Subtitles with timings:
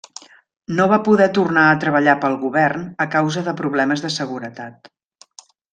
[0.79, 4.95] No va poder tornar a treballar pel govern a causa de problemes de seguretat.